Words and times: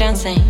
dancing. 0.00 0.49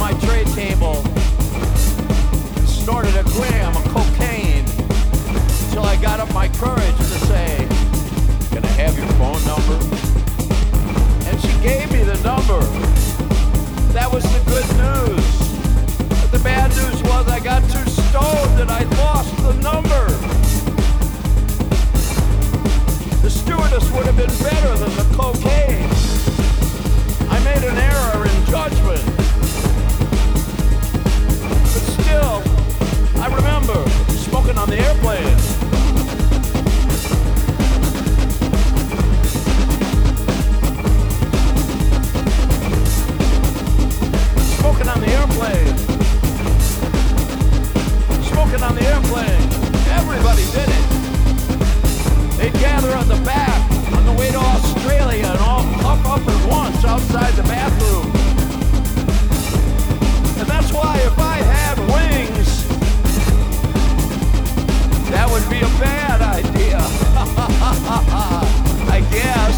my 0.00 0.14
trade 0.20 0.46
table. 0.48 0.94
Snorted 2.64 3.14
a 3.16 3.22
gram 3.36 3.76
of 3.76 3.84
cocaine 3.92 4.64
until 5.28 5.84
I 5.84 5.96
got 6.00 6.18
up 6.18 6.32
my 6.32 6.48
courage 6.48 6.96
to 6.96 7.18
say, 7.28 7.68
Can 8.48 8.64
I 8.64 8.72
have 8.80 8.96
your 8.96 9.06
phone 9.20 9.44
number? 9.44 9.76
And 11.28 11.38
she 11.38 11.52
gave 11.60 11.92
me 11.92 12.02
the 12.02 12.16
number. 12.24 12.60
That 13.92 14.10
was 14.10 14.24
the 14.24 14.42
good 14.48 14.68
news. 14.80 15.26
But 16.08 16.32
the 16.32 16.42
bad 16.42 16.70
news 16.70 17.02
was 17.02 17.28
I 17.28 17.38
got 17.38 17.62
too 17.64 17.84
stoned 17.90 18.58
and 18.58 18.70
I 18.70 18.84
lost 19.04 19.36
the 19.44 19.52
number. 19.60 20.06
The 23.20 23.28
stewardess 23.28 23.90
would 23.92 24.06
have 24.06 24.16
been 24.16 24.34
better 24.48 24.76
than 24.78 24.96
the 24.96 25.06
cocaine. 25.14 25.90
I 27.28 27.38
made 27.44 27.68
an 27.68 27.76
error 27.76 28.24
in 28.24 28.46
judgment. 28.46 29.19
I 32.12 33.26
remember 33.34 33.88
smoking 34.10 34.58
on 34.58 34.68
the 34.68 34.78
airplane. 34.78 35.38
Smoking 44.58 44.88
on 44.88 45.00
the 45.00 45.10
airplane. 45.18 45.76
Smoking 48.22 48.62
on 48.62 48.74
the 48.74 48.84
airplane. 48.86 49.42
Everybody 49.98 50.44
did 50.56 50.68
it. 50.68 50.86
They'd 52.38 52.54
gather 52.54 52.90
at 52.90 53.06
the 53.06 53.20
back 53.24 53.70
on 53.92 54.04
the 54.06 54.12
way 54.12 54.30
to 54.30 54.38
Australia 54.38 55.26
and 55.26 55.40
all 55.40 55.64
up 55.86 56.26
at 56.26 56.48
once 56.48 56.84
outside 56.84 57.34
the 57.34 57.42
bathroom. 57.42 58.06
And 60.40 60.48
that's 60.48 60.72
why 60.72 60.96
if 61.04 61.18
I 61.18 61.49
would 65.30 65.48
be 65.48 65.58
a 65.58 65.68
bad 65.78 66.20
idea. 66.22 66.78
I 68.90 69.00
guess. 69.10 69.56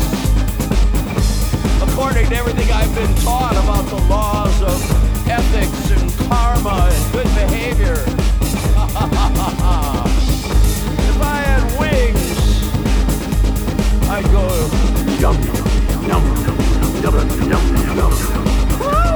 According 1.82 2.28
to 2.30 2.36
everything 2.36 2.70
I've 2.70 2.94
been 2.94 3.14
taught 3.24 3.52
about 3.52 3.86
the 3.88 3.96
laws 4.08 4.62
of 4.62 4.78
ethics 5.28 5.90
and 5.90 6.12
karma 6.28 6.90
and 6.92 7.12
good 7.12 7.30
behavior. 7.34 7.94
if 11.08 11.18
I 11.22 11.36
had 11.48 11.64
wings, 11.80 12.36
I'd 14.10 14.24
go. 14.30 14.46
Yum, 15.20 15.36
yum, 16.08 16.24
yum, 17.02 17.14
yum, 17.14 17.16
yum, 17.48 17.64
yum. 17.96 18.12
Woo! 18.80 19.11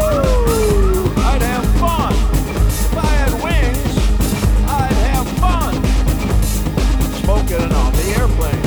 get 7.46 7.60
it 7.60 7.72
on 7.72 7.92
the 7.92 8.02
airplane. 8.18 8.65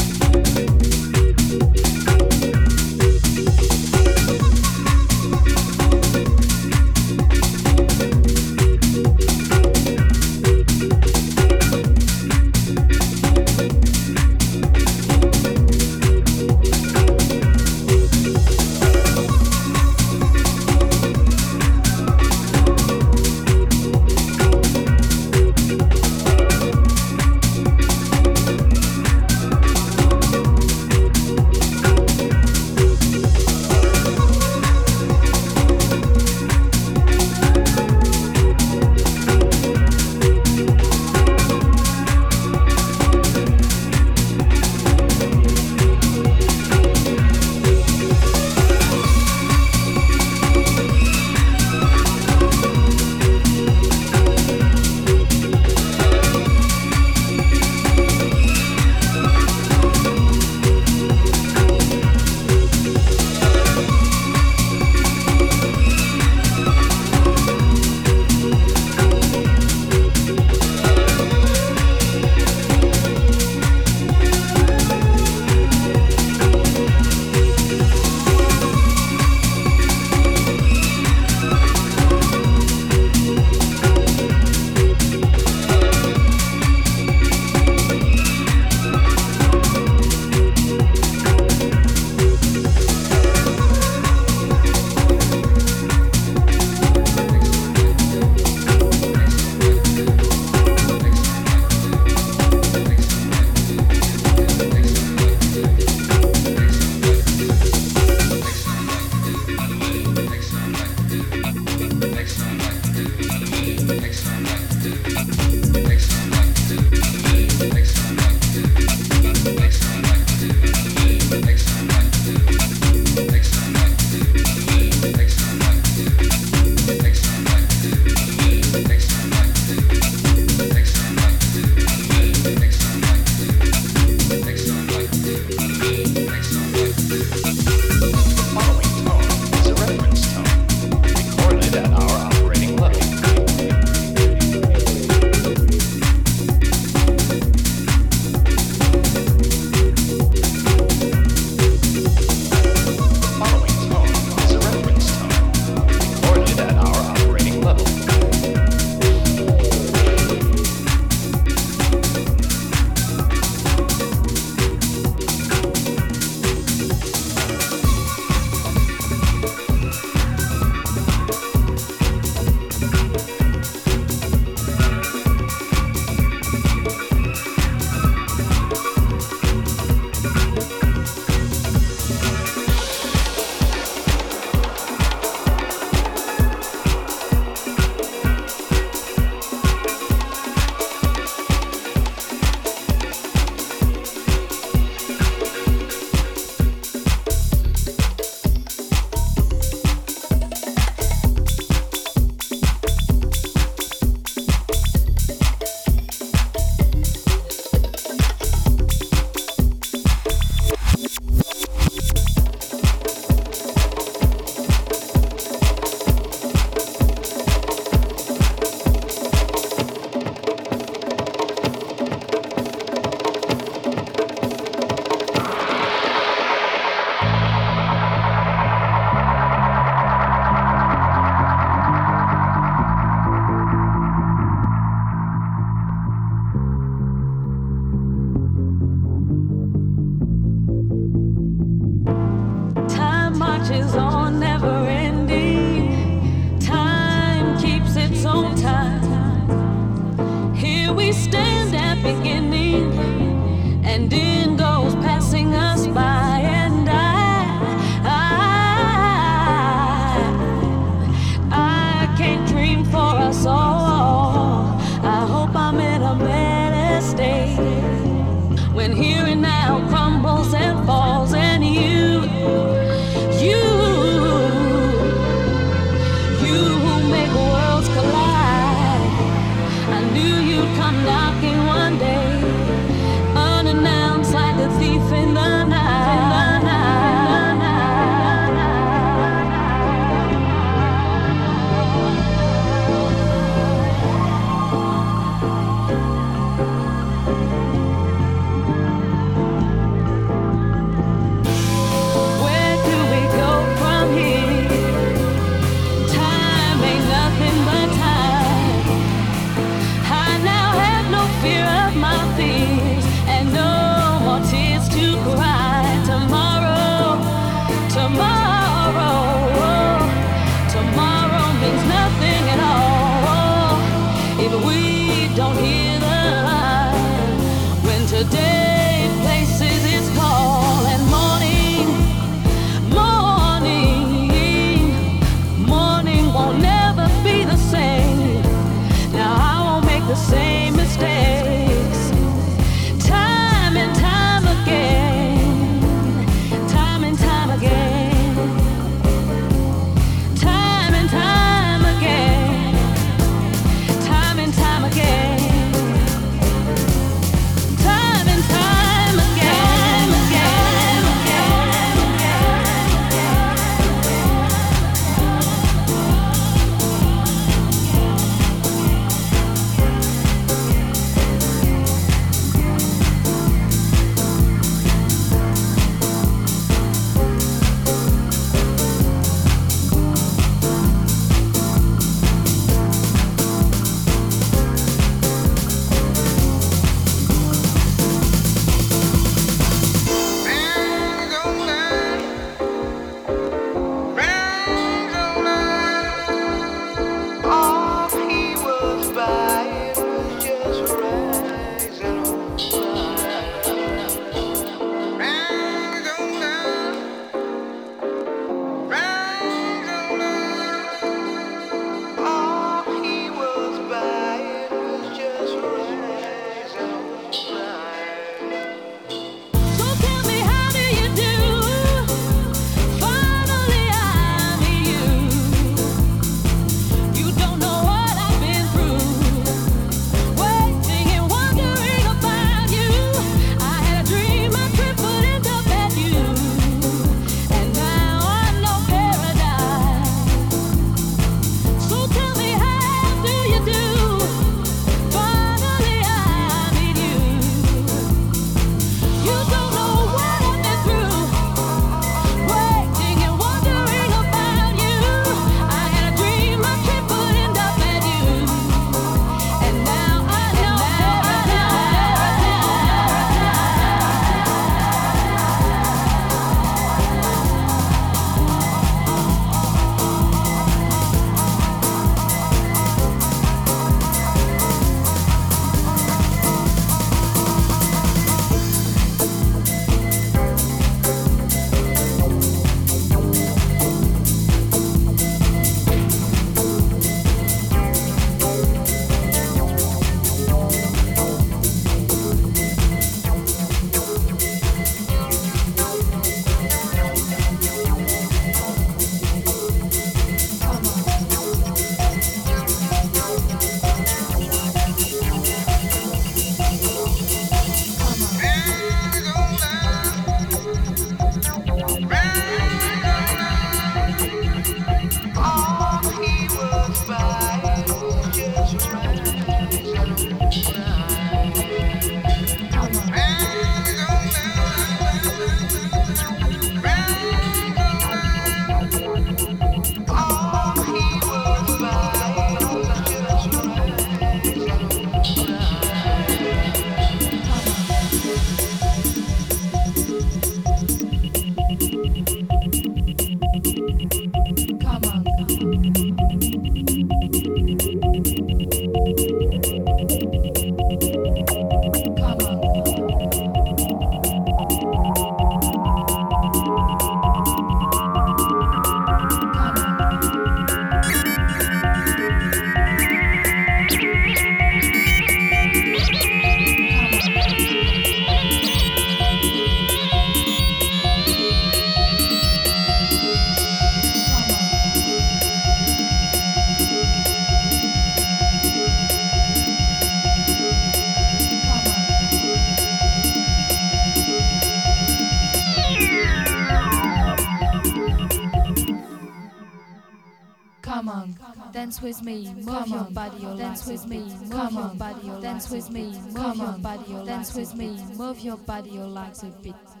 Dance 592.01 592.17
with 592.17 592.25
me, 592.25 592.53
move 592.55 592.87
your 592.87 593.03
body, 593.11 593.41
dance 593.57 593.85
with 593.85 594.07
me, 594.07 594.19
move 594.49 594.71
your 594.71 594.89
body, 594.95 595.29
dance 595.39 595.69
with 595.69 595.91
me, 595.91 596.11
move 596.31 596.55
your 596.57 596.73
body, 596.79 597.25
dance 597.25 597.53
with 597.55 597.75
me, 597.75 598.03
move 598.17 598.39
your 598.39 598.57
body, 598.57 598.89
your 598.89 599.05
legs 599.05 599.43
a 599.43 599.47
bit. 599.61 600.00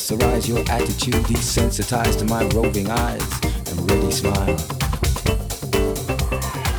Accessorize 0.00 0.48
your 0.48 0.60
attitude, 0.70 1.14
desensitized 1.26 2.18
to 2.18 2.24
my 2.24 2.42
roving 2.54 2.88
eyes 2.90 3.22
and 3.68 3.90
ready 3.90 4.10
smile. 4.10 4.56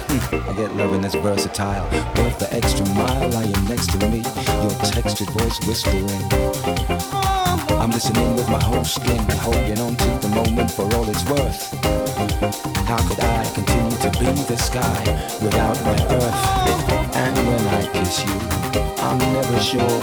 Hmm, 0.10 0.50
I 0.50 0.54
get 0.56 0.76
loving 0.76 1.02
that's 1.02 1.14
versatile, 1.16 1.86
worth 2.18 2.40
the 2.40 2.52
extra 2.52 2.86
mile. 2.96 3.30
Lying 3.30 3.66
next 3.70 3.92
to 3.92 4.10
me, 4.10 4.24
your 4.64 4.72
textured 4.90 5.30
voice 5.30 5.60
whispering. 5.68 6.10
I'm 7.80 7.92
listening 7.92 8.36
with 8.36 8.50
my 8.50 8.64
whole 8.64 8.84
skin, 8.84 9.24
holding 9.46 9.80
on 9.80 9.96
to 9.96 10.28
the 10.28 10.30
moment 10.30 10.72
for 10.72 10.84
all 10.96 11.08
it's 11.08 11.24
worth. 11.30 11.72
How 12.88 12.98
could 13.08 13.20
I 13.20 13.46
continue 13.54 13.98
to 13.98 14.10
be 14.20 14.32
the 14.50 14.58
sky 14.58 15.02
without 15.44 15.80
my 15.86 15.98
earth? 16.10 17.16
And 17.16 17.38
when 17.38 17.68
I 17.68 17.88
kiss 17.94 18.26
you, 18.26 18.34
I'm 18.98 19.20
never 19.20 19.60
sure. 19.60 20.02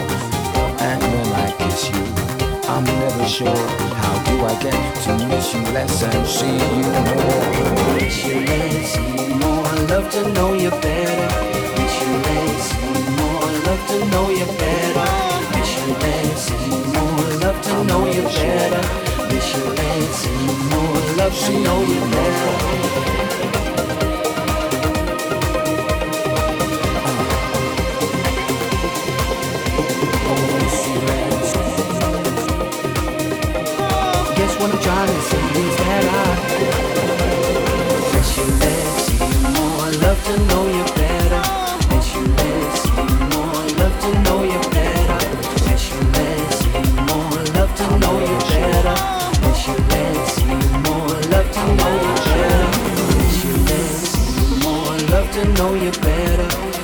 And 0.81 1.03
when 1.03 1.33
I 1.33 1.53
kiss 1.59 1.91
you, 1.91 2.38
I'm 2.69 2.85
never 2.85 3.27
sure. 3.27 3.49
How 3.49 4.23
do 4.25 4.45
I 4.45 4.55
get 4.63 4.95
to 5.05 5.27
miss 5.29 5.55
you 5.55 5.63
less 5.73 6.03
and 6.03 6.27
see 6.27 6.53
you 6.53 6.85
more? 7.09 7.95
Miss 7.97 8.25
you 8.27 8.41
less, 8.45 8.93
see 8.93 9.29
you 9.29 9.35
more. 9.37 9.73
Love 9.89 10.11
to 10.13 10.31
know 10.33 10.53
you 10.53 10.71
better. 10.71 11.29
Miss 11.79 11.95
you 12.03 12.13
less, 12.27 12.63
see 12.71 12.93
you 12.93 13.11
more. 13.17 13.49
Love 13.67 13.83
to 13.89 13.99
know 14.13 14.29
you 14.29 14.47
better. 14.61 15.09
Miss 15.57 15.71
you 15.81 15.95
less, 15.95 16.49
see 16.49 16.67
you 16.69 16.85
more. 16.93 17.25
Love 17.45 17.61
to 17.63 17.85
know 17.85 18.07
you 18.07 18.23
better. 18.23 18.85
Miss 19.33 19.49
you 19.57 19.65
less, 19.65 20.15
see 20.23 20.45
you 20.45 20.55
more. 20.71 20.97
I 20.97 21.15
love 21.17 21.37
to 21.39 21.53
know 21.65 21.81
you 21.83 22.01
better. 22.11 23.28
Know 55.59 55.75
you 55.75 55.91
better. 55.91 56.78